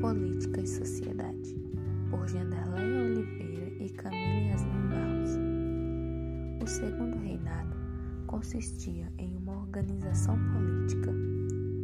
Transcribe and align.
Política 0.00 0.60
e 0.60 0.66
Sociedade 0.66 1.56
por 2.08 2.28
Janderleia 2.28 3.06
Oliveira 3.06 3.66
e 3.82 3.90
Camille 3.90 4.50
Yasmin 4.50 4.88
Barros 4.90 5.36
O 6.62 6.66
Segundo 6.68 7.18
Reinado 7.18 7.76
consistia 8.28 9.12
em 9.18 9.36
uma 9.38 9.56
organização 9.56 10.38
política 10.52 11.12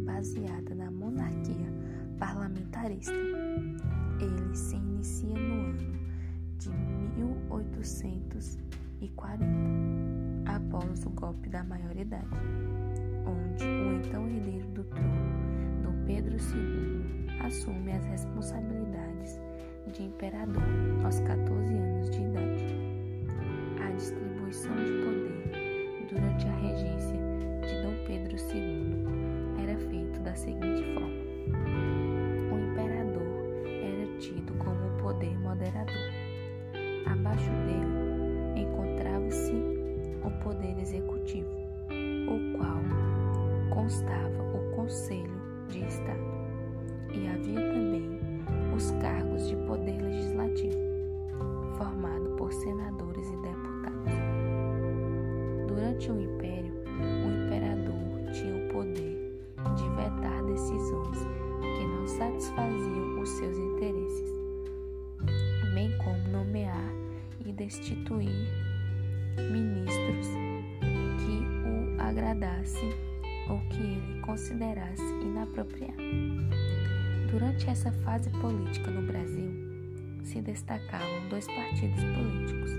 baseada 0.05 0.77
na 0.77 0.93
monarquia 0.93 1.75
parlamentarista. 2.17 3.13
Ele 4.21 4.55
se 4.55 4.77
inicia 4.77 5.35
no 5.35 5.71
ano 5.71 5.99
de 6.59 6.71
1840, 7.19 9.43
após 10.47 11.05
o 11.05 11.11
golpe 11.11 11.49
da 11.49 11.65
maioridade, 11.65 12.29
onde 13.27 13.65
o 13.65 13.95
então 13.95 14.29
herdeiro 14.29 14.69
do 14.69 14.85
trono, 14.85 15.83
Dom 15.83 16.05
Pedro 16.07 16.37
II, 16.37 17.14
assume 17.41 17.93
as 17.93 18.05
responsabilidades 18.07 19.41
de 19.93 20.05
imperador 20.05 20.63
aos 21.05 21.21
14 21.21 21.75
anos 21.75 22.11
de 22.11 22.23
idade. 22.23 22.65
A 23.83 23.91
distribuição 23.91 24.75
de 24.77 24.93
poder 25.05 26.07
durante 26.09 26.47
a 26.47 26.57
regência 26.57 27.19
de 27.67 27.83
Dom 27.83 27.95
Pedro 28.07 28.37
II 28.55 29.63
era 29.63 29.79
feita 29.89 30.21
da 30.21 30.35
seguinte 30.35 30.85
forma: 30.95 31.09
o 32.53 32.71
imperador 32.71 33.67
era 33.67 34.19
tido 34.19 34.53
como 34.55 34.87
o 34.87 35.03
poder 35.03 35.39
moderador. 35.39 35.95
Abaixo 37.07 37.51
dele 37.67 38.61
encontrava-se 38.61 39.53
o 40.25 40.31
poder 40.43 40.79
executivo, 40.79 41.51
o 41.91 42.57
qual 42.57 42.81
constava 43.71 44.43
o 44.43 44.75
Conselho 44.75 45.41
de 45.69 45.85
Estado 45.85 46.44
e 47.15 47.29
havia 47.29 47.61
também 47.73 48.19
os 48.75 48.91
cargos 49.01 49.49
de 49.49 49.57
poder 49.57 50.01
legislativo, 50.03 50.77
formado 51.79 52.31
por 52.37 52.53
senadores 52.53 53.29
e 53.29 53.37
deputados. 53.37 54.13
Durante 55.69 56.11
o 56.11 56.21
Império, 56.21 56.75
o 56.87 57.45
imperador 57.45 58.33
tinha 58.33 58.57
o 58.57 58.69
poder 58.73 59.15
de 59.77 59.89
vetar 59.91 60.45
decisões 60.45 61.19
que 61.61 61.87
não 61.87 62.07
satisfaziam 62.07 63.21
os 63.21 63.29
seus 63.29 63.57
interesses, 63.57 64.31
bem 65.75 65.91
como 65.99 66.29
nomear 66.29 66.93
e 67.45 67.53
destituir 67.53 68.49
ministros 69.53 70.29
que 71.19 71.45
o 71.69 72.01
agradasse 72.01 72.95
ou 73.49 73.59
que 73.69 73.83
ele 73.83 74.21
considerasse 74.21 75.03
inapropriado. 75.23 76.64
Durante 77.35 77.69
essa 77.69 77.91
fase 77.91 78.31
política 78.31 78.93
no 78.93 79.03
Brasil, 79.09 79.51
se 80.23 80.41
destacavam 80.41 81.29
dois 81.29 81.45
partidos 81.49 81.99
políticos: 82.05 82.71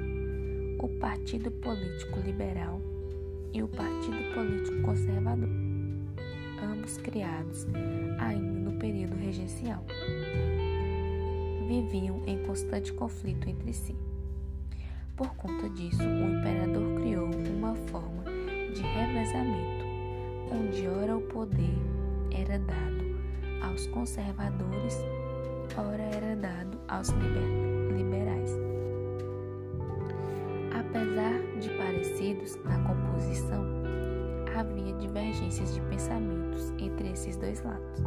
o 0.80 0.88
Partido 0.98 1.52
Político 1.52 2.22
Liberal 2.22 2.80
e 3.52 3.62
o 3.62 3.68
Partido 3.68 4.34
Político 4.34 4.82
Conservador, 4.82 5.50
ambos 6.64 6.98
criados 7.00 7.68
ainda 8.18 8.72
no 8.72 8.80
período 8.80 9.18
regencial. 9.18 9.84
Viviam 11.68 12.24
em 12.26 12.42
constante 12.46 12.94
conflito 12.94 13.50
entre 13.50 13.74
si. 13.74 13.94
Por 15.18 15.36
conta 15.36 15.70
disso, 15.72 16.02
o 16.02 16.38
imperador 16.40 17.02
criou 17.02 17.30
uma 17.58 17.76
forma 17.76 18.24
de 18.74 18.82
revezamento, 18.82 19.86
onde 20.50 20.88
ora 20.88 21.18
o 21.18 21.22
poder 21.24 21.76
era 22.32 22.58
dado 22.58 23.05
aos 23.76 23.88
conservadores, 23.88 24.98
ora 25.78 26.02
era 26.02 26.34
dado 26.38 26.80
aos 26.88 27.10
liber 27.10 27.98
liberais. 27.98 28.50
Apesar 30.74 31.42
de 31.60 31.70
parecidos 31.78 32.56
na 32.64 32.80
composição, 32.88 33.66
havia 34.58 34.94
divergências 34.94 35.74
de 35.74 35.82
pensamentos 35.82 36.72
entre 36.80 37.12
esses 37.12 37.36
dois 37.36 37.62
lados. 37.64 38.02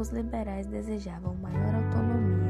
Os 0.00 0.08
liberais 0.08 0.66
desejavam 0.66 1.34
maior 1.36 1.74
autonomia 1.74 2.41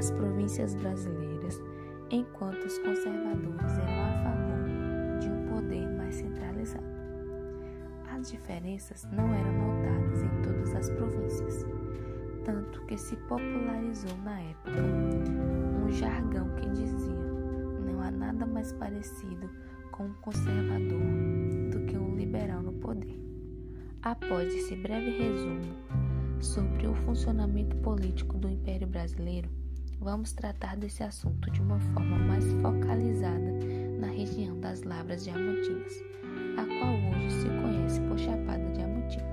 das 0.00 0.10
províncias 0.12 0.74
brasileiras, 0.76 1.62
enquanto 2.10 2.64
os 2.64 2.78
conservadores 2.78 3.78
eram 3.78 4.02
a 4.02 4.22
favor 4.24 5.18
de 5.20 5.28
um 5.28 5.46
poder 5.46 5.86
mais 5.90 6.14
centralizado. 6.14 6.86
As 8.10 8.30
diferenças 8.30 9.06
não 9.12 9.26
eram 9.34 9.52
notadas 9.52 10.22
em 10.22 10.42
todas 10.42 10.74
as 10.74 10.88
províncias, 10.88 11.66
tanto 12.46 12.80
que 12.86 12.96
se 12.96 13.14
popularizou 13.28 14.16
na 14.24 14.40
época 14.40 14.80
um 15.84 15.90
jargão 15.90 16.48
que 16.54 16.70
dizia: 16.70 17.20
não 17.84 18.00
há 18.00 18.10
nada 18.10 18.46
mais 18.46 18.72
parecido 18.72 19.50
com 19.92 20.04
um 20.04 20.14
conservador 20.22 20.98
do 21.72 21.84
que 21.84 21.98
um 21.98 22.16
liberal 22.16 22.62
no 22.62 22.72
poder. 22.72 23.20
Após 24.00 24.48
esse 24.54 24.76
breve 24.76 25.10
resumo 25.10 25.76
sobre 26.40 26.86
o 26.86 26.94
funcionamento 26.94 27.76
político 27.76 28.38
do 28.38 28.48
Império 28.48 28.88
Brasileiro, 28.88 29.59
vamos 30.00 30.32
tratar 30.32 30.76
desse 30.76 31.02
assunto 31.02 31.50
de 31.50 31.60
uma 31.60 31.78
forma 31.78 32.18
mais 32.18 32.50
focalizada 32.62 33.52
na 33.98 34.06
região 34.06 34.58
das 34.58 34.82
Lavras 34.82 35.24
Diamantinas, 35.24 36.02
a 36.56 36.64
qual 36.64 36.94
hoje 36.94 37.30
se 37.30 37.46
conhece 37.48 38.00
por 38.00 38.18
Chapada 38.18 38.64
Diamantina. 38.72 39.28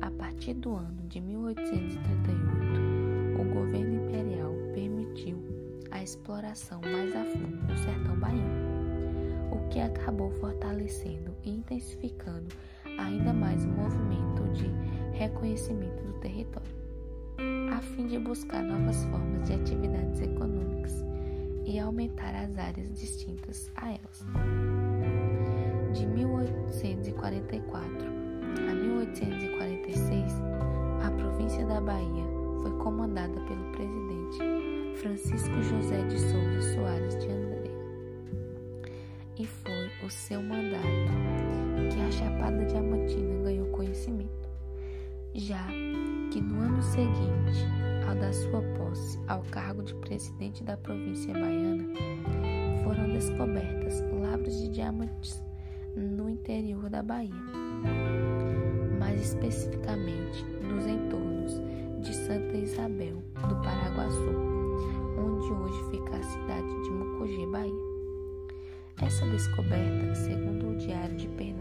A 0.00 0.10
partir 0.10 0.54
do 0.54 0.74
ano 0.74 1.06
de 1.08 1.20
1838, 1.20 3.38
o 3.38 3.44
governo 3.52 4.06
imperial 4.06 4.54
permitiu 4.72 5.36
a 5.90 6.02
exploração 6.02 6.80
mais 6.80 7.14
a 7.14 7.26
fundo 7.26 7.58
do 7.66 7.76
sertão 7.76 8.18
baiano, 8.18 9.52
o 9.52 9.68
que 9.68 9.80
acabou 9.80 10.30
fortalecendo 10.40 11.36
e 11.44 11.50
intensificando 11.50 12.48
ainda 12.98 13.34
mais 13.34 13.62
o 13.64 13.68
movimento 13.68 14.44
de 14.54 14.70
reconhecimento 15.14 16.02
do 16.04 16.14
território 16.20 16.85
a 17.76 17.80
fim 17.80 18.06
de 18.06 18.18
buscar 18.18 18.62
novas 18.62 19.04
formas 19.04 19.46
de 19.46 19.52
atividades 19.52 20.22
econômicas 20.22 21.04
e 21.66 21.78
aumentar 21.78 22.34
as 22.34 22.56
áreas 22.56 22.98
distintas 22.98 23.70
a 23.76 23.90
elas. 23.90 24.24
De 25.92 26.06
1844 26.06 28.06
a 28.66 28.74
1846, 28.74 30.32
a 31.04 31.10
província 31.10 31.66
da 31.66 31.78
Bahia 31.82 32.24
foi 32.62 32.70
comandada 32.78 33.38
pelo 33.42 33.70
presidente 33.72 34.38
Francisco 34.98 35.62
José 35.62 36.02
de 36.04 36.18
Souza 36.18 36.62
Soares 36.74 37.18
de 37.18 37.30
André. 37.30 37.70
E 39.38 39.46
foi 39.46 39.90
o 40.02 40.08
seu 40.08 40.42
mandato 40.42 41.12
que 41.92 42.00
a 42.00 42.10
Chapada 42.10 42.64
Diamantina 42.64 43.42
ganhou 43.42 43.66
conhecimento. 43.66 44.45
Já 45.38 45.66
que 46.32 46.40
no 46.40 46.62
ano 46.62 46.82
seguinte 46.82 47.66
ao 48.08 48.14
da 48.14 48.32
sua 48.32 48.62
posse 48.78 49.20
ao 49.28 49.42
cargo 49.50 49.82
de 49.82 49.94
presidente 49.96 50.64
da 50.64 50.78
província 50.78 51.34
baiana, 51.34 51.84
foram 52.82 53.12
descobertas 53.12 54.02
lavras 54.18 54.58
de 54.62 54.68
diamantes 54.68 55.44
no 55.94 56.30
interior 56.30 56.88
da 56.88 57.02
Bahia, 57.02 57.34
mais 58.98 59.20
especificamente 59.20 60.42
nos 60.62 60.86
entornos 60.86 61.60
de 62.00 62.14
Santa 62.14 62.56
Isabel 62.56 63.22
do 63.46 63.56
Paraguaçu, 63.56 64.30
onde 65.18 65.52
hoje 65.52 65.90
fica 65.90 66.16
a 66.16 66.22
cidade 66.22 66.82
de 66.82 66.90
Mucugê, 66.90 67.46
Bahia. 67.48 67.96
Essa 69.02 69.26
descoberta, 69.26 70.14
segundo 70.14 70.70
o 70.70 70.76
Diário 70.76 71.14
de 71.14 71.28
Pernambuco, 71.28 71.55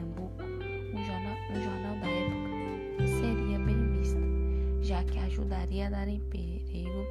ajudaria 5.45 5.87
a 5.87 5.89
dar 5.91 6.07
emprego, 6.07 7.05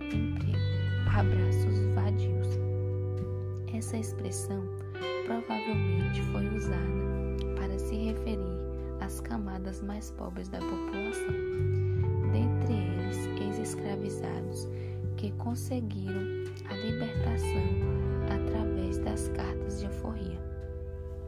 emprego, 0.00 0.58
abraços 1.06 1.86
vadios. 1.94 2.48
Essa 3.72 3.98
expressão 3.98 4.60
provavelmente 5.26 6.22
foi 6.32 6.44
usada 6.56 7.54
para 7.56 7.78
se 7.78 7.94
referir 7.94 8.58
às 9.00 9.20
camadas 9.20 9.80
mais 9.80 10.10
pobres 10.12 10.48
da 10.48 10.58
população, 10.58 11.34
dentre 12.32 12.74
eles 12.74 13.26
ex-escravizados 13.40 14.68
que 15.16 15.30
conseguiram 15.32 16.20
a 16.68 16.74
libertação 16.74 17.62
através 18.28 18.98
das 18.98 19.28
cartas 19.28 19.78
de 19.78 19.86
alforria, 19.86 20.40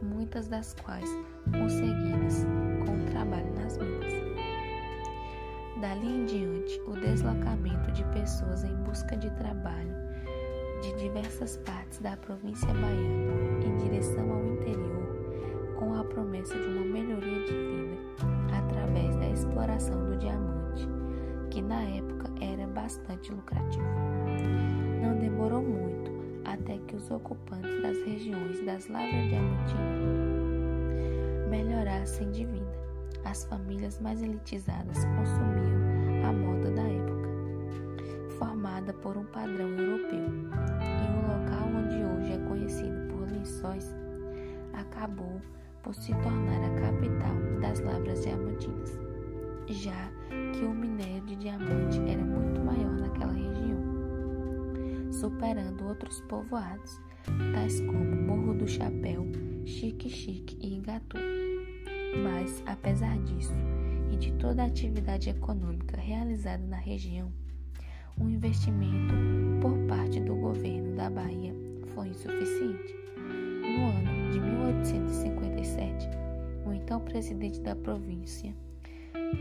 muitas 0.01 0.49
das 0.49 0.75
quais 0.83 1.09
conseguidas 1.45 2.45
com 2.85 2.97
o 2.97 3.05
trabalho 3.05 3.53
nas 3.55 3.77
minas. 3.77 4.22
Dali 5.83 6.07
em 6.07 6.23
diante, 6.23 6.81
o 6.87 6.91
deslocamento 6.93 7.91
de 7.91 8.05
pessoas 8.05 8.63
em 8.63 8.73
busca 8.83 9.17
de 9.17 9.29
trabalho 9.31 9.93
de 10.81 10.93
diversas 10.95 11.57
partes 11.57 11.99
da 11.99 12.15
província 12.15 12.69
baiana 12.69 13.65
em 13.65 13.75
direção 13.75 14.31
ao 14.31 14.45
interior, 14.45 15.75
com 15.77 15.93
a 15.93 16.05
promessa 16.05 16.53
de 16.57 16.67
uma 16.67 16.85
melhoria 16.85 17.43
de 17.43 17.51
vida 17.51 17.97
através 18.57 19.13
da 19.17 19.27
exploração 19.27 20.05
do 20.05 20.15
diamante, 20.15 20.87
que 21.51 21.61
na 21.61 21.81
época 21.81 22.31
era 22.39 22.65
bastante 22.65 23.33
lucrativo. 23.33 23.83
Não 25.01 25.19
demorou 25.19 25.61
muito 25.61 26.13
até 26.45 26.77
que 26.87 26.95
os 26.95 27.11
ocupantes 27.11 27.81
das 27.81 27.97
regiões 28.05 28.65
das 28.65 28.87
lavras 28.87 29.27
diamantinas 29.27 30.13
melhorassem 31.49 32.31
de 32.31 32.45
vida. 32.45 32.62
As 33.25 33.45
famílias 33.45 33.99
mais 33.99 34.21
elitizadas 34.21 34.97
consumiam 35.05 36.27
a 36.27 36.33
moda 36.33 36.71
da 36.71 36.83
época, 36.83 37.29
formada 38.37 38.93
por 38.93 39.17
um 39.17 39.25
padrão 39.25 39.69
europeu. 39.69 40.19
E 40.19 41.07
o 41.09 41.21
local 41.27 41.67
onde 41.75 42.03
hoje 42.03 42.33
é 42.33 42.47
conhecido 42.47 43.07
por 43.09 43.31
lençóis 43.31 43.93
acabou 44.73 45.41
por 45.81 45.93
se 45.93 46.13
tornar 46.21 46.63
a 46.63 46.79
capital 46.79 47.35
das 47.61 47.79
lavras 47.81 48.23
diamantinas, 48.23 48.99
já 49.67 50.11
que 50.53 50.63
o 50.63 50.73
minério 50.73 51.21
de 51.25 51.35
diamante 51.35 51.99
era 52.07 52.23
muito 52.23 52.61
maior 52.61 52.93
naquela 52.99 53.33
região, 53.33 53.79
superando 55.11 55.85
outros 55.85 56.21
povoados, 56.21 57.01
tais 57.53 57.81
como 57.81 58.15
Morro 58.15 58.53
do 58.53 58.67
Chapéu, 58.67 59.25
Chique 59.65 60.09
Chique 60.09 60.57
e 60.61 60.77
Igatu. 60.77 61.17
Mas, 62.21 62.61
apesar 62.65 63.17
disso 63.19 63.53
e 64.11 64.15
de 64.15 64.31
toda 64.33 64.63
a 64.63 64.67
atividade 64.67 65.29
econômica 65.29 65.97
realizada 65.97 66.63
na 66.63 66.77
região, 66.77 67.31
o 68.19 68.29
investimento 68.29 69.13
por 69.59 69.75
parte 69.87 70.19
do 70.19 70.35
governo 70.35 70.95
da 70.95 71.09
Bahia 71.09 71.53
foi 71.87 72.09
insuficiente. 72.09 72.95
No 73.17 73.89
ano 73.89 74.31
de 74.31 74.39
1857, 74.39 76.07
o 76.65 76.73
então 76.73 76.99
presidente 77.01 77.59
da 77.61 77.75
província, 77.75 78.53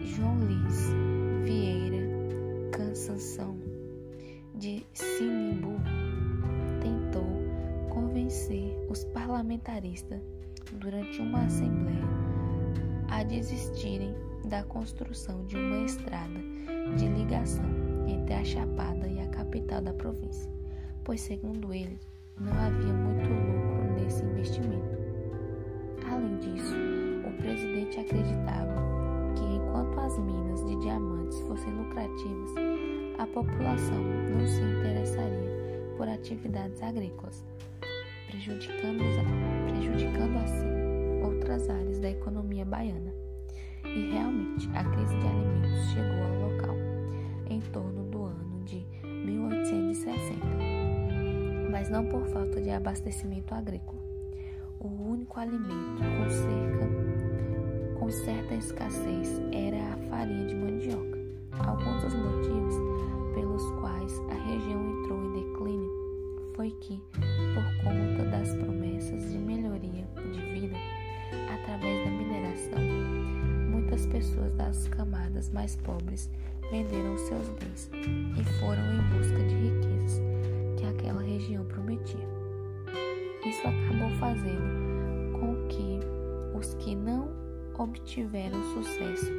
João 0.05 0.39
Luiz 0.39 0.93
Vieira 1.45 2.09
Cansanção 2.73 3.59
de 4.55 4.87
Sinimbu, 4.95 5.77
tentou 6.81 7.27
convencer 7.91 8.75
os 8.89 9.05
parlamentaristas 9.05 10.21
durante 10.81 11.21
uma 11.21 11.45
assembleia 11.45 12.22
desistirem 13.25 14.15
da 14.45 14.63
construção 14.65 15.45
de 15.47 15.57
uma 15.57 15.85
estrada 15.85 16.41
de 16.97 17.07
ligação 17.09 17.65
entre 18.07 18.35
a 18.35 18.45
Chapada 18.45 19.07
e 19.07 19.21
a 19.21 19.27
capital 19.29 19.81
da 19.81 19.93
província, 19.93 20.51
pois, 21.05 21.21
segundo 21.21 21.73
ele, 21.73 21.99
não 22.41 22.53
havia 22.53 22.93
muito 22.93 23.29
lucro 23.29 23.93
nesse 23.95 24.25
investimento. 24.25 24.99
Além 26.11 26.39
disso, 26.39 26.75
o 27.27 27.33
presidente 27.41 28.01
acreditava 28.01 28.75
que, 29.37 29.45
enquanto 29.45 29.99
as 30.01 30.19
minas 30.19 30.65
de 30.65 30.77
diamantes 30.81 31.41
fossem 31.41 31.73
lucrativas, 31.73 32.51
a 33.19 33.27
população 33.27 34.03
não 34.03 34.47
se 34.47 34.61
interessaria 34.61 35.95
por 35.97 36.09
atividades 36.09 36.83
agrícolas, 36.83 37.45
prejudicando, 38.27 39.05
prejudicando 39.69 40.37
assim 40.39 41.23
outras 41.23 41.69
áreas 41.71 41.99
da 42.01 42.11
economia 42.11 42.65
baiana. 42.65 43.12
E 43.85 44.11
realmente, 44.11 44.69
a 44.75 44.85
crise 44.85 45.17
de 45.19 45.27
alimentos 45.27 45.91
chegou 45.93 46.23
ao 46.23 46.51
local 46.51 46.77
em 47.49 47.61
torno 47.61 48.05
do 48.05 48.25
ano 48.25 48.65
de 48.65 48.85
1860 49.05 50.93
mas 51.73 51.89
não 51.89 52.05
por 52.05 52.25
falta 52.27 52.61
de 52.61 52.71
abastecimento 52.71 53.55
agrícola. 53.55 53.99
O 54.79 54.89
único 54.89 55.41
alimento 55.41 56.03
com 56.03 56.31
cerca 56.31 57.03
com 57.99 58.11
certa 58.11 58.55
escassez 58.55 59.41
era 59.53 59.95
a 59.95 59.97
farinha 60.09 60.47
de 60.47 60.55
mandioca. 60.55 61.19
Alguns 61.53 62.03
dos 62.03 62.15
motivos 62.15 62.75
pelos 63.35 63.63
quais 63.81 64.21
a 64.31 64.35
região 64.35 65.01
entrou 65.01 65.25
em 65.25 65.33
declínio 65.33 65.91
foi 66.55 66.71
que, 66.73 67.01
por 67.55 67.85
conta 67.85 68.25
das 68.31 68.55
promessas 68.57 68.82
mais 75.53 75.77
pobres 75.77 76.31
venderam 76.71 77.17
seus 77.19 77.49
bens 77.51 77.91
e 78.39 78.45
foram 78.61 78.83
em 78.95 79.17
busca 79.17 79.39
de 79.45 79.55
riquezas 79.55 80.21
que 80.79 80.87
aquela 80.87 81.23
região 81.23 81.65
prometia. 81.67 82.27
Isso 83.45 83.61
acabou 83.61 84.11
fazendo 84.19 85.39
com 85.39 85.69
que 85.69 86.01
os 86.57 86.75
que 86.75 86.95
não 86.95 87.29
obtiveram 87.79 88.63
sucesso 88.75 89.31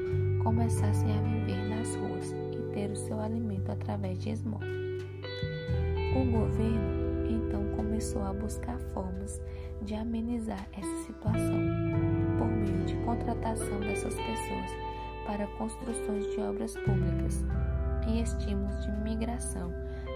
começassem 0.43 1.09
a 1.17 1.21
viver 1.21 1.69
nas 1.69 1.95
ruas 1.95 2.31
e 2.51 2.73
ter 2.73 2.91
o 2.91 2.95
seu 2.95 3.19
alimento 3.19 3.71
através 3.71 4.19
de 4.19 4.29
esmola. 4.29 4.65
O 6.15 6.31
governo 6.31 7.03
então 7.29 7.63
começou 7.75 8.23
a 8.23 8.33
buscar 8.33 8.77
formas 8.93 9.41
de 9.81 9.95
amenizar 9.95 10.67
essa 10.77 11.03
situação 11.05 11.59
por 12.37 12.47
meio 12.47 12.85
de 12.85 12.95
contratação 13.05 13.79
dessas 13.79 14.13
pessoas 14.13 14.92
para 15.25 15.47
construções 15.57 16.25
de 16.31 16.41
obras 16.41 16.75
públicas 16.75 17.43
e 18.07 18.21
estímulos 18.21 18.83
de 18.85 18.91
migração 19.03 19.71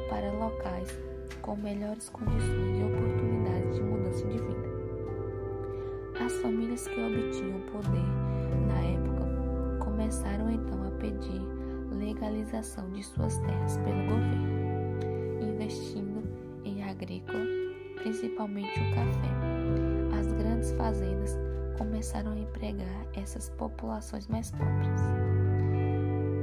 para 0.10 0.32
locais 0.34 0.98
com 1.42 1.56
melhores 1.56 2.10
condições 2.10 2.80
e 2.80 2.84
oportunidades 2.84 3.76
de 3.76 3.82
mudança 3.82 4.28
de 4.28 4.38
vida. 4.38 4.68
As 6.24 6.34
famílias 6.42 6.88
que 6.88 7.00
obtinham 7.00 7.60
poder 7.72 8.08
na 8.68 8.80
época 8.82 9.86
começaram 9.86 10.50
então 10.52 10.84
a 10.88 10.92
pedir 10.92 11.42
legalização 11.92 12.90
de 12.92 13.04
suas 13.04 13.38
terras 13.40 13.78
pelo 13.78 14.04
governo, 14.04 15.52
investindo 15.54 16.24
em 16.66 16.84
agrícola, 16.84 17.46
principalmente 17.96 18.80
o 18.80 18.96
café. 18.96 20.20
As 20.20 20.34
grandes 20.34 20.72
fazendas 20.74 21.47
começaram 21.78 22.32
a 22.32 22.38
empregar 22.38 23.06
essas 23.16 23.50
populações 23.50 24.28
mais 24.28 24.52
pobres. 24.52 25.02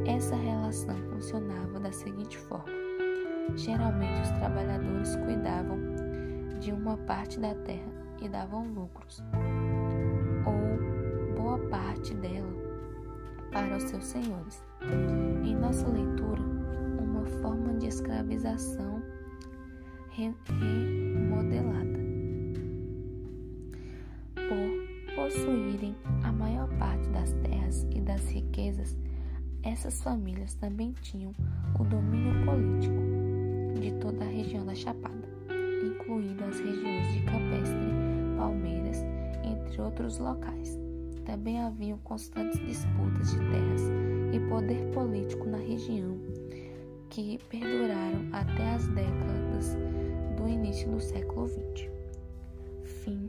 Essa 0.07 0.37
relação 0.37 0.97
funcionava 1.11 1.81
da 1.81 1.93
seguinte 1.93 2.39
forma: 2.39 2.73
Geralmente 3.57 4.21
os 4.23 4.31
trabalhadores 4.33 5.17
cuidavam 5.17 5.79
de 6.61 6.73
uma 6.73 6.97
parte 6.99 7.39
da 7.39 7.55
terra 7.55 7.93
e 8.23 8.29
davam 8.29 8.67
lucros, 8.69 9.23
ou 10.47 11.35
boa 11.37 11.59
parte 11.69 12.15
dela, 12.15 12.53
para 13.53 13.77
os 13.77 13.83
seus 13.85 14.05
senhores. 14.05 14.65
Em 15.45 15.55
nossa 15.55 15.87
leitura, 15.89 16.43
uma 16.99 17.25
forma 17.43 17.75
de 17.75 17.89
escravização 17.89 19.03
remodelada. 20.11 21.94
Possuírem 25.25 25.97
a 26.23 26.31
maior 26.31 26.69
parte 26.79 27.09
das 27.09 27.33
terras 27.49 27.87
e 27.91 27.99
das 27.99 28.29
riquezas, 28.29 28.95
essas 29.63 30.03
famílias 30.03 30.55
também 30.57 30.93
tinham 31.01 31.33
o 31.81 31.85
domínio 31.85 32.45
político 32.45 33.81
de 33.81 33.91
toda 33.93 34.23
a 34.23 34.29
região 34.29 34.67
da 34.67 34.75
Chapada, 34.75 35.27
incluindo 35.83 36.45
as 36.45 36.61
regiões 36.61 37.15
de 37.15 37.23
Campestre, 37.23 38.37
Palmeiras, 38.37 38.99
entre 39.43 39.81
outros 39.81 40.19
locais. 40.19 40.79
Também 41.25 41.59
haviam 41.59 41.97
constantes 42.05 42.61
disputas 42.61 43.31
de 43.31 43.39
terras 43.39 43.83
e 44.31 44.41
poder 44.51 44.91
político 44.93 45.49
na 45.49 45.57
região, 45.57 46.19
que 47.09 47.39
perduraram 47.49 48.29
até 48.31 48.75
as 48.75 48.87
décadas 48.89 49.75
do 50.37 50.47
início 50.47 50.91
do 50.91 51.01
século 51.01 51.49
XX. 51.49 51.89
Fim 52.85 53.27